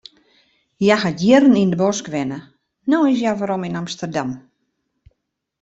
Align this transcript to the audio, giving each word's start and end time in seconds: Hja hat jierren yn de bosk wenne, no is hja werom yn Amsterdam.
Hja 0.81 0.95
hat 1.03 1.17
jierren 1.23 1.59
yn 1.61 1.71
de 1.73 1.79
bosk 1.83 2.05
wenne, 2.13 2.39
no 2.89 2.97
is 3.13 3.19
hja 3.21 3.33
werom 3.39 3.67
yn 3.67 3.79
Amsterdam. 3.83 4.29